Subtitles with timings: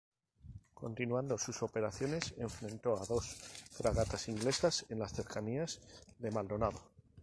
[0.73, 3.35] Continuando sus operaciones enfrentó a dos
[3.69, 5.79] fragatas inglesas en las cercanías
[6.17, 6.81] de Maldonado.